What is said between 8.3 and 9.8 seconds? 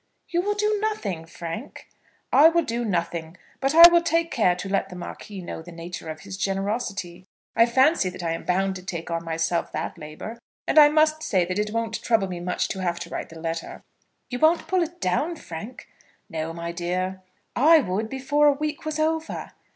am bound to take on myself